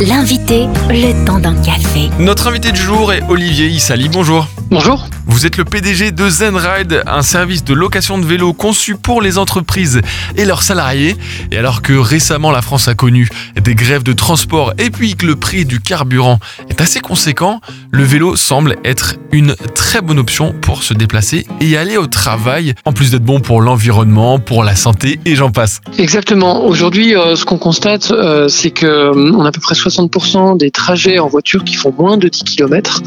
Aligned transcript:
L'invité, 0.00 0.68
le 0.90 1.24
temps 1.24 1.40
d'un 1.40 1.56
café. 1.60 2.08
Notre 2.20 2.46
invité 2.46 2.70
du 2.70 2.80
jour 2.80 3.12
est 3.12 3.20
Olivier 3.28 3.66
Issali. 3.66 4.08
Bonjour. 4.08 4.46
Bonjour. 4.70 5.06
Vous 5.26 5.46
êtes 5.46 5.56
le 5.56 5.64
PDG 5.64 6.10
de 6.10 6.28
Zenride, 6.28 7.02
un 7.06 7.22
service 7.22 7.64
de 7.64 7.72
location 7.72 8.18
de 8.18 8.26
vélos 8.26 8.52
conçu 8.52 8.96
pour 8.96 9.22
les 9.22 9.38
entreprises 9.38 10.02
et 10.36 10.44
leurs 10.44 10.62
salariés. 10.62 11.16
Et 11.50 11.56
alors 11.56 11.80
que 11.80 11.94
récemment 11.94 12.50
la 12.50 12.60
France 12.60 12.86
a 12.86 12.94
connu 12.94 13.30
des 13.58 13.74
grèves 13.74 14.02
de 14.02 14.12
transport 14.12 14.74
et 14.76 14.90
puis 14.90 15.14
que 15.14 15.24
le 15.24 15.36
prix 15.36 15.64
du 15.64 15.80
carburant 15.80 16.38
est 16.68 16.82
assez 16.82 17.00
conséquent, 17.00 17.62
le 17.90 18.04
vélo 18.04 18.36
semble 18.36 18.76
être 18.84 19.14
une 19.32 19.54
très 19.74 20.02
bonne 20.02 20.18
option 20.18 20.52
pour 20.60 20.82
se 20.82 20.92
déplacer 20.92 21.46
et 21.62 21.78
aller 21.78 21.96
au 21.96 22.06
travail, 22.06 22.74
en 22.84 22.92
plus 22.92 23.10
d'être 23.10 23.24
bon 23.24 23.40
pour 23.40 23.62
l'environnement, 23.62 24.38
pour 24.38 24.64
la 24.64 24.76
santé 24.76 25.18
et 25.24 25.34
j'en 25.34 25.50
passe. 25.50 25.80
Exactement. 25.96 26.66
Aujourd'hui, 26.66 27.16
euh, 27.16 27.36
ce 27.36 27.46
qu'on 27.46 27.58
constate, 27.58 28.10
euh, 28.10 28.48
c'est 28.48 28.70
que 28.70 28.86
euh, 28.86 29.32
on 29.34 29.44
a 29.46 29.48
à 29.48 29.52
peu 29.52 29.60
près 29.60 29.74
60% 29.74 30.58
des 30.58 30.70
trajets 30.70 31.18
en 31.18 31.28
voiture 31.28 31.64
qui 31.64 31.74
font 31.74 31.94
moins 31.98 32.18
de 32.18 32.28
10 32.28 32.44
km. 32.44 33.02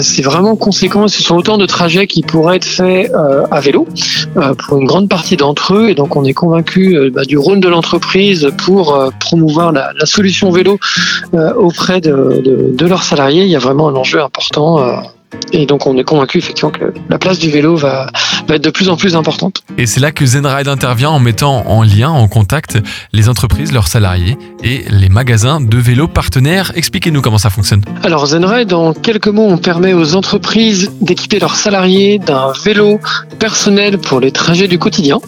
c'est 0.00 0.22
vraiment 0.22 0.56
conséquent. 0.56 0.85
Ce 1.08 1.22
sont 1.22 1.36
autant 1.36 1.58
de 1.58 1.66
trajets 1.66 2.06
qui 2.06 2.22
pourraient 2.22 2.56
être 2.56 2.64
faits 2.64 3.12
à 3.50 3.60
vélo 3.60 3.86
pour 4.58 4.78
une 4.78 4.86
grande 4.86 5.08
partie 5.08 5.36
d'entre 5.36 5.74
eux. 5.74 5.90
Et 5.90 5.94
donc, 5.94 6.16
on 6.16 6.24
est 6.24 6.34
convaincu 6.34 7.10
bah, 7.12 7.24
du 7.24 7.38
rôle 7.38 7.60
de 7.60 7.68
l'entreprise 7.68 8.50
pour 8.64 8.98
promouvoir 9.20 9.72
la, 9.72 9.92
solution 10.04 10.50
vélo 10.50 10.78
auprès 11.56 12.00
de, 12.00 12.76
leurs 12.86 13.02
salariés. 13.02 13.44
Il 13.44 13.50
y 13.50 13.56
a 13.56 13.60
vraiment 13.60 13.88
un 13.88 13.94
enjeu 13.94 14.22
important 14.22 15.02
et 15.52 15.66
donc 15.66 15.86
on 15.86 15.96
est 15.96 16.04
convaincu 16.04 16.38
effectivement 16.38 16.70
que 16.70 16.92
la 17.08 17.18
place 17.18 17.38
du 17.38 17.50
vélo 17.50 17.76
va, 17.76 18.10
va 18.46 18.56
être 18.56 18.64
de 18.64 18.70
plus 18.70 18.88
en 18.88 18.96
plus 18.96 19.16
importante. 19.16 19.62
Et 19.78 19.86
c'est 19.86 20.00
là 20.00 20.12
que 20.12 20.24
Zenride 20.24 20.68
intervient 20.68 21.10
en 21.10 21.18
mettant 21.18 21.66
en 21.66 21.82
lien, 21.82 22.10
en 22.10 22.28
contact 22.28 22.78
les 23.12 23.28
entreprises, 23.28 23.72
leurs 23.72 23.88
salariés 23.88 24.36
et 24.62 24.84
les 24.88 25.08
magasins 25.08 25.60
de 25.60 25.76
vélos 25.78 26.08
partenaires. 26.08 26.72
Expliquez-nous 26.74 27.22
comment 27.22 27.38
ça 27.38 27.50
fonctionne. 27.50 27.82
Alors 28.02 28.26
Zenride, 28.26 28.72
en 28.72 28.92
quelques 28.92 29.28
mots, 29.28 29.46
on 29.48 29.58
permet 29.58 29.92
aux 29.92 30.14
entreprises 30.14 30.90
d'équiper 31.00 31.38
leurs 31.38 31.56
salariés 31.56 32.18
d'un 32.18 32.52
vélo 32.64 33.00
personnel 33.38 33.98
pour 33.98 34.20
les 34.20 34.32
trajets 34.32 34.68
du 34.68 34.78
quotidien. 34.78 35.18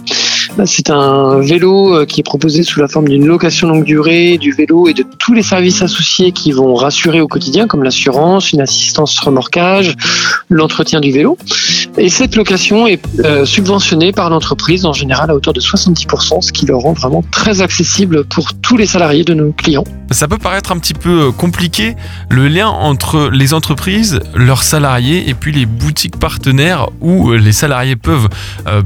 C'est 0.66 0.90
un 0.90 1.40
vélo 1.40 1.94
euh, 1.94 2.06
qui 2.06 2.20
est 2.20 2.24
proposé 2.24 2.62
sous 2.62 2.80
la 2.80 2.88
forme 2.88 3.08
d'une 3.08 3.26
location 3.26 3.68
longue 3.68 3.84
durée, 3.84 4.38
du 4.38 4.52
vélo 4.52 4.88
et 4.88 4.94
de 4.94 5.04
tous 5.18 5.32
les 5.32 5.42
services 5.42 5.82
associés 5.82 6.32
qui 6.32 6.52
vont 6.52 6.74
rassurer 6.74 7.20
au 7.20 7.28
quotidien, 7.28 7.66
comme 7.66 7.84
l'assurance, 7.84 8.52
une 8.52 8.60
assistance 8.60 9.18
remorquage, 9.20 9.94
l'entretien 10.48 11.00
du 11.00 11.12
vélo. 11.12 11.38
Et 11.98 12.10
cette 12.10 12.36
location 12.36 12.86
est 12.86 13.00
euh, 13.24 13.44
subventionnée 13.44 14.12
par 14.12 14.30
l'entreprise 14.30 14.86
en 14.86 14.92
général 14.92 15.30
à 15.30 15.34
hauteur 15.34 15.52
de 15.52 15.60
70%, 15.60 16.42
ce 16.42 16.52
qui 16.52 16.64
le 16.64 16.76
rend 16.76 16.92
vraiment 16.92 17.24
très 17.32 17.60
accessible 17.60 18.24
pour 18.24 18.54
tous 18.54 18.76
les 18.76 18.86
salariés 18.86 19.24
de 19.24 19.34
nos 19.34 19.52
clients. 19.52 19.84
Ça 20.12 20.28
peut 20.28 20.38
paraître 20.38 20.70
un 20.70 20.78
petit 20.78 20.94
peu 20.94 21.28
euh, 21.28 21.32
compliqué, 21.32 21.96
le 22.30 22.46
lien 22.46 22.68
entre 22.68 23.30
les 23.32 23.52
entreprises, 23.52 24.20
leurs 24.34 24.62
salariés 24.62 25.28
et 25.28 25.34
puis 25.34 25.52
les 25.52 25.66
boutiques 25.66 26.18
partenaires 26.18 26.88
où 27.00 27.32
les 27.32 27.52
salariés 27.52 27.96
peuvent 27.96 28.28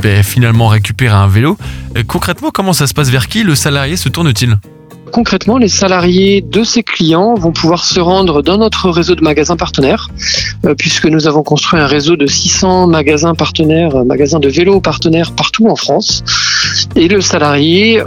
ben, 0.03 0.23
finalement 0.23 0.69
récupérer 0.69 1.15
un 1.15 1.29
vélo. 1.29 1.59
Euh, 1.97 2.03
concrètement, 2.07 2.51
comment 2.51 2.73
ça 2.73 2.87
se 2.87 2.95
passe? 2.95 3.11
Vers 3.11 3.29
qui 3.29 3.43
le 3.43 3.55
salarié 3.55 3.97
se 3.97 4.09
tourne-t-il? 4.09 4.57
Concrètement, 5.13 5.59
les 5.59 5.69
salariés 5.69 6.41
de 6.41 6.65
ces 6.65 6.83
clients 6.83 7.35
vont 7.35 7.53
pouvoir 7.53 7.85
se 7.85 8.01
rendre 8.01 8.43
dans 8.43 8.59
notre 8.59 8.91
réseau 8.91 9.15
de 9.15 9.23
magasins 9.23 9.57
partenaires, 9.57 10.09
euh, 10.65 10.75
puisque 10.75 11.07
nous 11.07 11.29
avons 11.29 11.43
construit 11.43 11.79
un 11.79 11.87
réseau 11.87 12.17
de 12.17 12.27
600 12.27 12.89
magasins 12.89 13.35
partenaires, 13.35 13.95
euh, 13.95 14.05
magasins 14.05 14.41
de 14.41 14.49
vélos 14.49 14.81
partenaires 14.81 15.33
partout 15.33 15.69
en 15.69 15.77
France. 15.77 16.25
Et 16.97 17.07
le 17.07 17.21
salarié, 17.21 18.03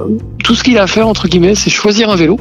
tout 0.46 0.54
ce 0.54 0.64
qu'il 0.64 0.78
a 0.78 0.84
à 0.84 0.88
faire, 0.88 1.08
entre 1.08 1.28
guillemets, 1.28 1.56
c'est 1.56 1.72
choisir 1.72 2.12
un 2.12 2.16
vélo 2.16 2.40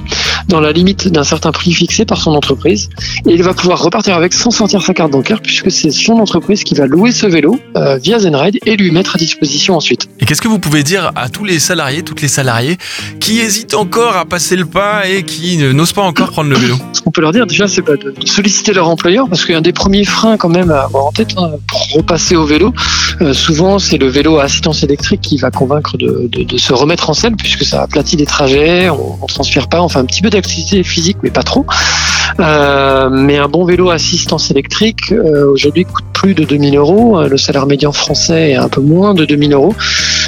dans 0.48 0.60
la 0.60 0.72
limite 0.72 1.08
d'un 1.08 1.24
certain 1.24 1.52
prix 1.52 1.72
fixé 1.72 2.04
par 2.04 2.20
son 2.20 2.32
entreprise. 2.32 2.90
Et 3.26 3.32
il 3.32 3.42
va 3.42 3.54
pouvoir 3.54 3.82
repartir 3.82 4.14
avec 4.14 4.34
sans 4.34 4.50
sortir 4.50 4.82
sa 4.82 4.92
carte 4.92 5.10
bancaire, 5.10 5.40
puisque 5.40 5.70
c'est 5.70 5.90
son 5.90 6.12
entreprise 6.18 6.64
qui 6.64 6.74
va 6.74 6.86
louer 6.86 7.12
ce 7.12 7.24
vélo 7.24 7.58
euh, 7.78 7.96
via 7.96 8.18
Zenride 8.18 8.58
et 8.66 8.76
lui 8.76 8.90
mettre 8.90 9.16
à 9.16 9.18
disposition 9.18 9.74
ensuite. 9.74 10.10
Et 10.20 10.26
qu'est-ce 10.26 10.42
que 10.42 10.48
vous 10.48 10.58
pouvez 10.58 10.82
dire 10.82 11.12
à 11.16 11.30
tous 11.30 11.46
les 11.46 11.58
salariés, 11.58 12.02
toutes 12.02 12.20
les 12.20 12.28
salariés 12.28 12.76
qui 13.20 13.40
hésitent 13.40 13.72
encore 13.72 14.18
à 14.18 14.26
passer 14.26 14.56
le 14.56 14.66
pas 14.66 15.08
et 15.08 15.22
qui 15.22 15.56
n'osent 15.56 15.94
pas 15.94 16.02
encore 16.02 16.30
prendre 16.30 16.50
le 16.50 16.56
vélo? 16.56 16.76
Qu'on 17.04 17.10
peut 17.10 17.20
leur 17.20 17.32
dire 17.32 17.46
déjà, 17.46 17.68
c'est 17.68 17.86
de, 17.86 18.14
solliciter 18.24 18.72
leur 18.72 18.88
employeur, 18.88 19.28
parce 19.28 19.44
qu'un 19.44 19.60
des 19.60 19.72
premiers 19.72 20.04
freins 20.04 20.36
quand 20.36 20.48
même 20.48 20.70
à 20.70 20.84
avoir 20.84 21.06
en 21.06 21.12
tête 21.12 21.34
hein, 21.36 21.50
pour 21.68 21.92
repasser 21.92 22.34
au 22.34 22.44
vélo, 22.44 22.72
euh, 23.20 23.32
souvent 23.32 23.78
c'est 23.78 23.98
le 23.98 24.08
vélo 24.08 24.38
à 24.38 24.44
assistance 24.44 24.82
électrique 24.82 25.20
qui 25.20 25.36
va 25.36 25.50
convaincre 25.50 25.96
de, 25.96 26.28
se 26.56 26.72
remettre 26.72 27.10
en 27.10 27.14
selle, 27.14 27.36
puisque 27.36 27.64
ça 27.64 27.82
aplatit 27.82 28.16
des 28.16 28.26
trajets, 28.26 28.88
on, 28.88 29.18
on 29.20 29.26
transpire 29.26 29.68
pas, 29.68 29.82
on 29.82 29.88
fait 29.88 29.98
un 29.98 30.04
petit 30.06 30.22
peu 30.22 30.30
d'activité 30.30 30.82
physique, 30.82 31.18
mais 31.22 31.30
pas 31.30 31.42
trop. 31.42 31.66
Euh, 32.40 33.10
mais 33.10 33.38
un 33.38 33.48
bon 33.48 33.64
vélo 33.64 33.90
assistance 33.90 34.50
électrique 34.50 35.12
euh, 35.12 35.52
aujourd'hui 35.52 35.84
coûte 35.84 36.04
plus 36.24 36.34
de 36.34 36.44
2000 36.44 36.76
euros. 36.78 37.18
Euh, 37.18 37.28
le 37.28 37.36
salaire 37.36 37.66
médian 37.66 37.92
français 37.92 38.52
est 38.52 38.56
un 38.56 38.70
peu 38.70 38.80
moins 38.80 39.12
de 39.12 39.26
2000 39.26 39.52
euros. 39.52 39.74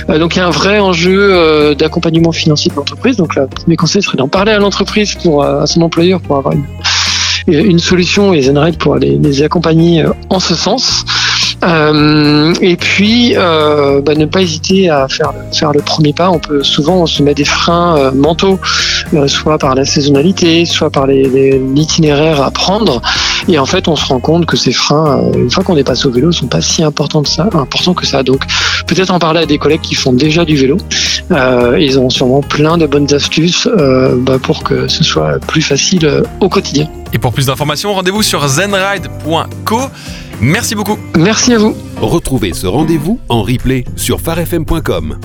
donc 0.08 0.36
il 0.36 0.40
y 0.40 0.42
a 0.42 0.46
un 0.46 0.50
vrai 0.50 0.78
enjeu 0.78 1.74
d'accompagnement 1.74 2.32
financier 2.32 2.70
de 2.70 2.76
l'entreprise. 2.76 3.16
Donc 3.16 3.34
le 3.34 3.46
premier 3.46 3.76
conseil 3.76 4.02
serait 4.02 4.18
d'en 4.18 4.28
parler 4.28 4.52
à 4.52 4.58
l'entreprise 4.58 5.14
pour 5.14 5.42
à 5.42 5.66
son 5.66 5.80
employeur 5.80 6.20
pour 6.20 6.36
avoir 6.36 6.54
une, 7.46 7.78
solution 7.78 8.34
et 8.34 8.42
Zenride 8.42 8.76
pour 8.76 8.96
les, 8.96 9.16
les 9.16 9.42
accompagner 9.42 10.04
en 10.28 10.40
ce 10.40 10.54
sens. 10.54 11.04
Euh, 11.64 12.54
et 12.60 12.76
puis, 12.76 13.34
euh, 13.36 14.00
bah, 14.00 14.14
ne 14.14 14.26
pas 14.26 14.42
hésiter 14.42 14.90
à 14.90 15.08
faire, 15.08 15.32
faire 15.52 15.72
le 15.72 15.80
premier 15.80 16.12
pas. 16.12 16.30
On 16.30 16.38
peut 16.38 16.62
souvent 16.62 17.06
se 17.06 17.22
met 17.22 17.34
des 17.34 17.44
freins 17.44 17.96
euh, 17.96 18.12
mentaux, 18.12 18.58
euh, 19.14 19.26
soit 19.26 19.58
par 19.58 19.74
la 19.74 19.84
saisonnalité, 19.84 20.64
soit 20.64 20.90
par 20.90 21.06
l'itinéraire 21.06 22.42
à 22.42 22.50
prendre. 22.50 23.00
Et 23.48 23.58
en 23.58 23.66
fait, 23.66 23.88
on 23.88 23.96
se 23.96 24.06
rend 24.06 24.20
compte 24.20 24.46
que 24.46 24.56
ces 24.56 24.72
freins, 24.72 25.18
euh, 25.18 25.42
une 25.42 25.50
fois 25.50 25.64
qu'on 25.64 25.76
est 25.76 25.84
passé 25.84 26.06
au 26.06 26.10
vélo, 26.10 26.32
sont 26.32 26.46
pas 26.46 26.60
si 26.60 26.82
importants 26.82 27.22
que 27.22 27.28
ça, 27.28 27.48
importants 27.52 27.94
que 27.94 28.06
ça. 28.06 28.22
Donc, 28.22 28.42
peut-être 28.86 29.10
en 29.10 29.18
parler 29.18 29.40
à 29.40 29.46
des 29.46 29.58
collègues 29.58 29.80
qui 29.80 29.94
font 29.94 30.12
déjà 30.12 30.44
du 30.44 30.56
vélo. 30.56 30.78
ils 31.78 31.98
ont 31.98 32.10
sûrement 32.10 32.42
plein 32.42 32.78
de 32.78 32.86
bonnes 32.86 33.12
astuces 33.12 33.68
bah, 34.18 34.38
pour 34.40 34.62
que 34.62 34.88
ce 34.88 35.04
soit 35.04 35.38
plus 35.46 35.62
facile 35.62 36.22
au 36.40 36.48
quotidien. 36.48 36.88
Et 37.12 37.18
pour 37.18 37.32
plus 37.32 37.46
d'informations, 37.46 37.94
rendez-vous 37.94 38.22
sur 38.22 38.46
zenride.co. 38.46 39.80
Merci 40.40 40.74
beaucoup. 40.74 40.98
Merci 41.16 41.54
à 41.54 41.58
vous. 41.58 41.74
Retrouvez 42.00 42.52
ce 42.52 42.66
rendez-vous 42.66 43.18
en 43.28 43.42
replay 43.42 43.84
sur 43.96 44.20
farfm.com. 44.20 45.18